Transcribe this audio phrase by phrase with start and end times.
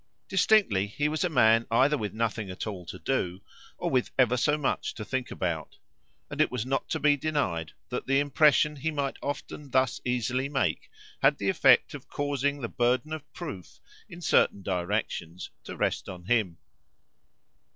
[0.27, 3.39] Distinctly he was a man either with nothing at all to do
[3.77, 5.77] or with ever so much to think about;
[6.27, 10.49] and it was not to be denied that the impression he might often thus easily
[10.49, 10.89] make
[11.21, 13.77] had the effect of causing the burden of proof
[14.09, 16.57] in certain directions to rest on him.